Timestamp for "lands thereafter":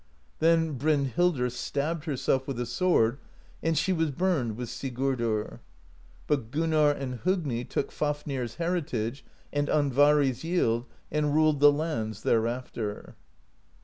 11.71-13.13